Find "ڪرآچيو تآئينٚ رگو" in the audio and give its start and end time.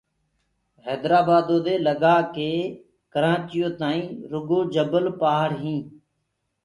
3.13-4.59